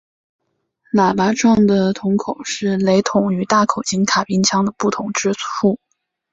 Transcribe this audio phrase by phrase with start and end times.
[0.91, 5.79] 喇叭状的铳口是雷筒与大口径卡宾枪的不同之处。